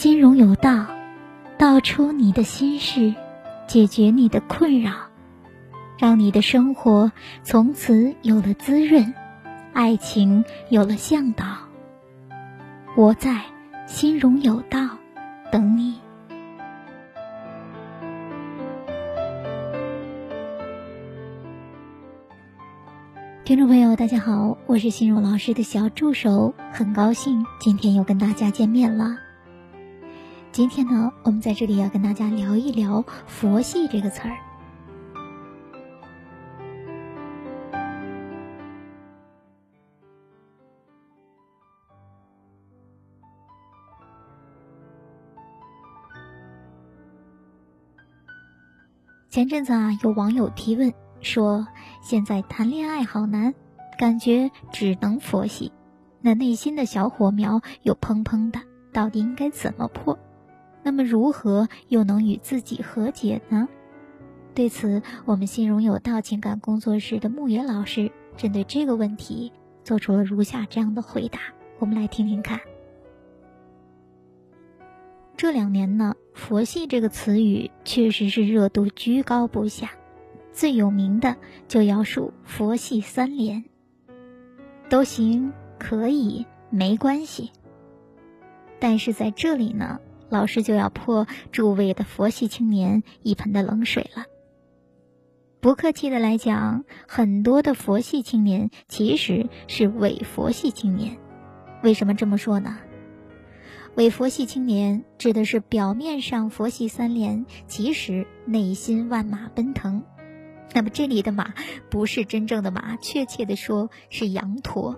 [0.00, 0.86] 心容有道，
[1.58, 3.14] 道出你的心事，
[3.66, 4.92] 解决你的困扰，
[5.98, 7.12] 让你的生活
[7.42, 9.12] 从此有了滋润，
[9.74, 11.44] 爱情有了向导。
[12.96, 13.42] 我在
[13.86, 14.88] 心容有道
[15.52, 16.00] 等你。
[23.44, 29.18] 听众朋友，大家好，我是心如老师的小助手，很高兴今天又跟大家见面了。
[30.52, 34.36] 今天呢，我们在这里要跟大家聊一聊“佛系”这个词儿。
[49.30, 50.92] 前阵子啊，有网友提问。
[51.20, 51.68] 说
[52.02, 53.54] 现在谈恋爱好难，
[53.98, 55.70] 感觉只能佛系，
[56.20, 58.60] 那内心的小火苗又砰砰的，
[58.92, 60.18] 到底应该怎么破？
[60.82, 63.68] 那么如何又能与自己和解呢？
[64.54, 69.52] 对此，我们心容有道情感工作室的木野老师针对这个问题
[69.84, 71.40] 做出了如下这样的回答，
[71.78, 72.60] 我们来听听看。
[75.36, 79.92] 这两年呢，佛系这个词语确实是热度居高不下。
[80.52, 81.36] 最有名的
[81.68, 83.64] 就要数佛系三连，
[84.90, 87.52] 都行，可以，没关系。
[88.80, 94.24] 但是在这里呢，老师就要泼诸位的佛系青年一盆的冷水了。
[95.60, 101.18] 不客气的来讲，很多的佛系青年其实是伪佛系青年。
[101.82, 102.78] 为什么这么说呢？
[103.96, 110.02] 伪佛系青年指的是表面上佛系三连，其实内心万马奔腾。
[110.72, 111.52] 那么这里的马
[111.90, 114.96] 不是真正的马，确切的说是羊驼。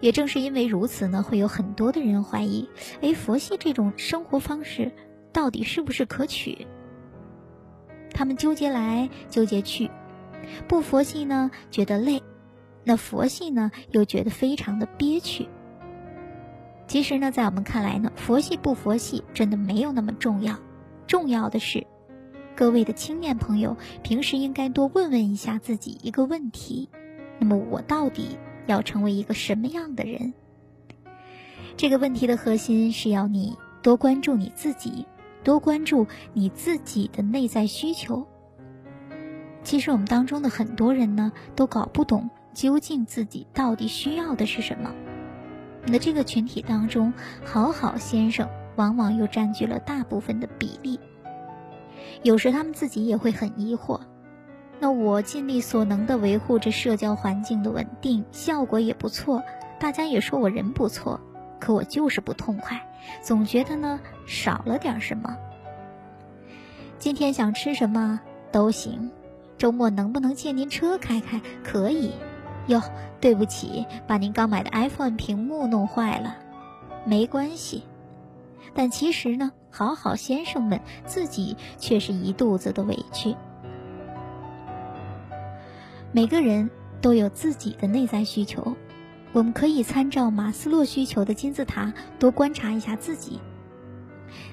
[0.00, 2.68] 也正是因为如此呢，会有很多的人怀疑：
[3.00, 4.92] 哎，佛系这种生活方式
[5.32, 6.66] 到底是不是可取？
[8.12, 9.90] 他们纠结来纠结去，
[10.66, 12.22] 不佛系呢觉得累，
[12.84, 15.48] 那佛系呢又觉得非常的憋屈。
[16.86, 20.58] 其实呢，在我们看来呢，佛系不佛系真的没有那么重要，
[21.06, 21.86] 重要的是。
[22.56, 26.90] 各位的青年朋友，平时应该多问问一下自己一个问题：
[27.38, 28.36] 那么我到底
[28.70, 30.32] 要成为一个什么样的人？
[31.76, 35.06] 这个问题的核心是要你多关注你自己，
[35.42, 38.26] 多关注你自己的内在需求。
[39.62, 44.94] 其实我们当中的很多人呢，都搞不懂究竟自己到底需要的是什么。
[45.86, 47.12] 那这个群体当中，
[47.44, 51.00] 好好先生往往又占据了大部分的比例。
[52.22, 54.00] 有时他们自己也会很疑惑，
[54.80, 59.42] 那我尽力所能的维护着社交环境的稳定，效果也不错，
[59.78, 61.20] 大家也说我人不错，
[61.60, 62.80] 可我就是不痛快，
[63.22, 65.36] 总觉得呢少了点什么。
[66.98, 68.18] 今天想吃什么
[68.50, 69.10] 都行，
[69.58, 71.40] 周末能不能借您车开开？
[71.62, 72.12] 可以。
[72.66, 72.80] 哟，
[73.20, 76.36] 对不起，把您刚买的 iPhone 屏幕弄坏了，
[77.04, 77.82] 没关系。
[78.72, 83.34] 但其实呢，好好先生们自己却是一肚子的委屈。
[86.12, 86.68] 每个人
[87.00, 88.76] 都有自己的内在需求，
[89.32, 93.38] 我们可以参照马斯洛需求的金字塔，多观察一下自己。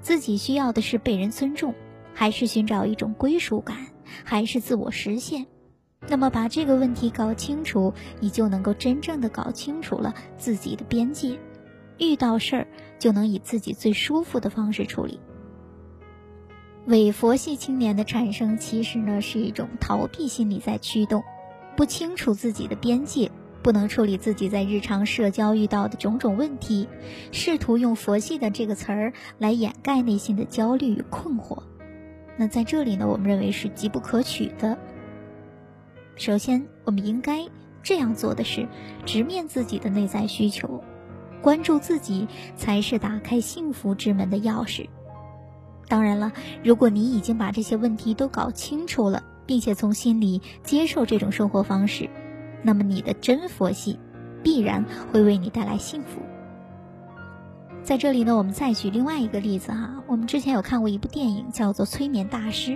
[0.00, 1.74] 自己需要的是被人尊重，
[2.12, 3.86] 还是寻找一种归属感，
[4.24, 5.46] 还是自我实现？
[6.08, 11.38] 那么把这个问题搞清楚，你就能够真正的搞清楚了自己的边界。
[11.98, 12.66] 遇到事儿
[12.98, 15.20] 就能以自己最舒服的方式处理。
[16.86, 21.22] 伪佛系青年的产生，其实呢是一种逃避心理在驱动，
[21.76, 23.30] 不清楚自己的边界，
[23.62, 26.88] 不能处理自己在日常社交遇到的种种问题，
[27.32, 31.62] 试图用佛系的这个词儿来掩盖内心的焦虑与困惑。
[32.36, 34.76] 那在这里呢，我们认为是极不可取的。
[36.16, 37.46] 首先，我们应该
[37.82, 38.68] 这样做的是，
[39.04, 40.82] 直面自己的内在需求。
[41.42, 42.26] 关注自己
[42.56, 44.88] 才是打开幸福之门的钥匙。
[45.88, 46.32] 当然了，
[46.62, 52.08] 如果你已经把这些问题都搞清楚了，并且从心里接受这种生活方式，
[52.62, 53.98] 那么你的真佛系
[54.42, 56.20] 必然会为你带来幸福。
[57.82, 62.72] 在这里呢，我们再举另外一个例子哈，我们之前有看过一部电影叫做《催眠大师》，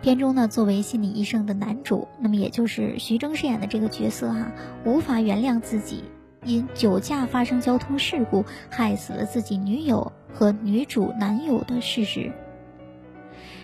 [0.00, 4.50] 片中呢，作为心理医生的男主，那么也就是徐峥饰演的这个角色哈，
[4.84, 6.02] 无法原谅自己。
[6.44, 12.32] 因酒驾发生交通事故，害死了自己女友和女主男友的事实。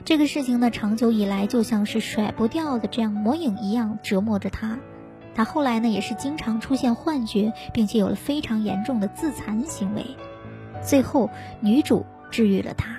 [0.05, 4.79] 这个事情呢，长久以来就像是甩不掉的这样魔影一样折磨着他。
[5.35, 10.05] 他后来呢，也是经常出现幻觉，并且有了非常严重的自残行为。
[10.83, 11.31] 最后，
[11.61, 12.99] 女主治愈了他。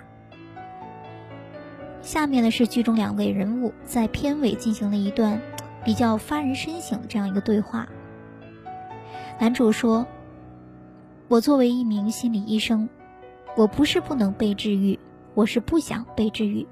[2.01, 5.41] 下面呢是剧中两位人物在片尾进行了一段
[5.83, 7.89] 比较发人深省的这样一个对话。
[9.37, 10.07] 男主说
[11.27, 12.89] ：“我作为一名心理医生，
[13.55, 14.97] 我不是不能被治愈，
[15.33, 16.67] 我是不想被治愈。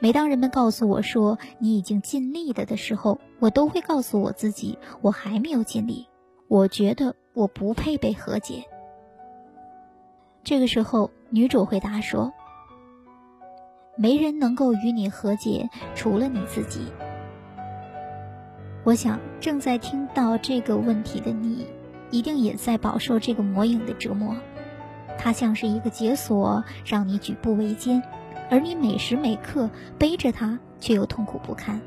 [0.00, 6.08] 每当人们告诉我说你已经尽力了的时候，我都会告诉我自己，我还没有尽力。
[6.48, 8.64] 我觉得我不配被和解。”
[10.44, 12.32] 这个时候，女主回答说
[13.96, 16.80] ：“没人能够与你和解，除了你自己。”
[18.84, 21.68] 我想，正在听到这个问题的你，
[22.10, 24.36] 一定也在饱受这个魔影的折磨。
[25.16, 28.02] 它像是一个解锁，让你举步维艰，
[28.52, 31.80] 而你每时每刻背着它，却又痛苦不堪。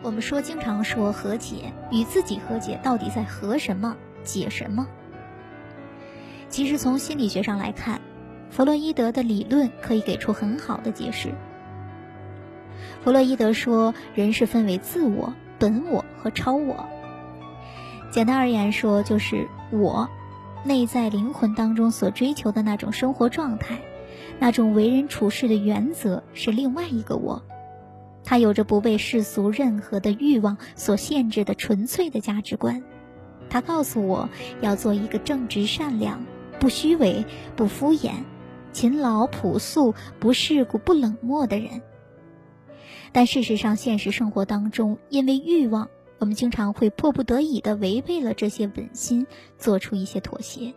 [0.00, 4.86] 我们说，经常说和解，与自己和解，到底在和什么解什么？
[6.48, 8.00] 其实，从心理学上来看，
[8.48, 11.34] 弗洛伊德的理论可以给出很好的解释。
[13.02, 16.88] 弗洛伊德说，人是分为自我、本我和超我。
[18.12, 20.08] 简单而言说，就是我
[20.62, 23.80] 内在灵魂当中所追求的那种生活状态，
[24.38, 27.42] 那种为人处事的原则是另外一个我，
[28.24, 32.82] 他有着不被世俗任何的欲望所限制的纯粹的价值观。
[33.48, 34.28] 他告诉我
[34.60, 36.24] 要做一个正直、善良、
[36.58, 37.24] 不虚伪、
[37.54, 38.12] 不敷衍、
[38.72, 41.82] 勤劳、朴素、不世故、不冷漠的人。
[43.12, 49.26] 但事实上，现实生活当中，因为欲望，我们经常会迫不得已的违背了这些本心，
[49.58, 50.72] 做出一些妥协。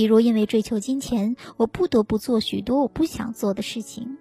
[0.00, 4.16] 比如，因为追求金钱，我不得不做许多我不想做的事情，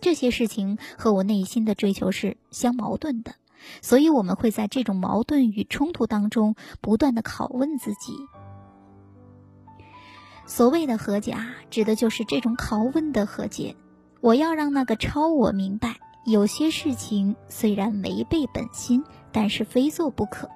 [0.00, 3.34] 这些事情和我内心的追求是相矛盾的，
[3.82, 8.12] 所以我们会在这种矛盾与冲突当中不断的拷问自己。
[10.46, 13.74] 所谓的和解啊，指的就是这种拷问的和解。
[14.20, 15.96] 我要让那个超我明白。
[16.24, 19.02] 有些事情虽然违背本心，
[19.32, 20.48] 但是非做不可。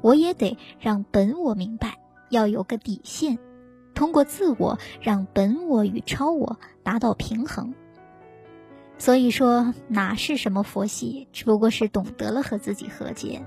[0.00, 1.98] 我也得让本我明白，
[2.30, 3.38] 要有个底线，
[3.94, 7.74] 通过自我让本我与超我达到平衡。
[8.98, 13.42] 所以说，哪是什么佛系，只不过是懂得了和自己和解。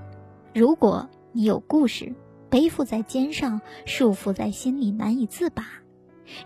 [0.54, 2.14] 如果你有故事
[2.50, 5.64] 背负在肩上，束缚在心里，难以自拔。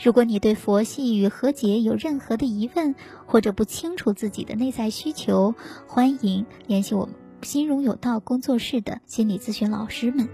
[0.02, 2.94] 如果你对佛系与和解有任何的疑问，
[3.26, 5.54] 或者不清楚自己的内在需求，
[5.88, 10.28] 欢迎联系我们心荣有道工作室的心理咨询老师们。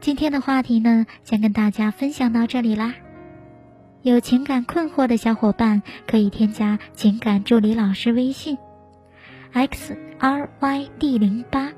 [0.00, 2.94] 今天的话题呢，先跟大家分享到这里啦。
[4.00, 8.56] 有情感困惑的小伙伴可以添加情感助理老师微信
[9.52, 11.70] x r y d 零八，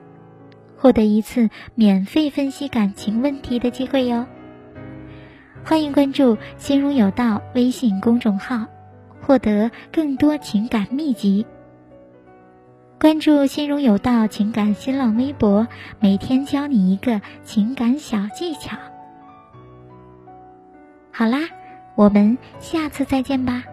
[0.77, 4.25] 获得一次免费分析感情问题的机会哟。
[5.65, 8.67] 欢迎关注“心如有道”微信公众号，
[9.21, 11.45] 获得更多情感秘籍。
[13.03, 15.67] 关注“心如有道”情感新浪微博，
[15.99, 18.77] 每天教你一个情感小技巧。
[21.11, 21.41] 好啦，
[21.97, 23.65] 我们下次再见吧。